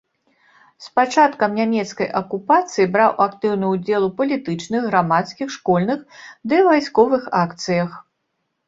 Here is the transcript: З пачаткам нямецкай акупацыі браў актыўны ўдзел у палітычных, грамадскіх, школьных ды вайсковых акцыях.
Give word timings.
З 0.85 0.93
пачаткам 0.99 1.53
нямецкай 1.59 2.07
акупацыі 2.21 2.89
браў 2.97 3.11
актыўны 3.27 3.65
ўдзел 3.75 4.01
у 4.09 4.11
палітычных, 4.23 4.81
грамадскіх, 4.93 5.47
школьных 5.59 5.99
ды 6.53 6.57
вайсковых 6.71 7.33
акцыях. 7.45 7.89